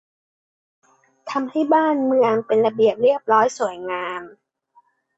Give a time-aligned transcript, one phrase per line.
[1.29, 4.21] ทำให้บ้านเมืองเป็นระเบียบเรียบร้อย สวยงาม